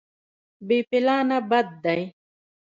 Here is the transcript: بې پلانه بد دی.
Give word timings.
بې 0.67 0.77
پلانه 0.89 1.37
بد 1.49 1.67
دی. 1.83 2.01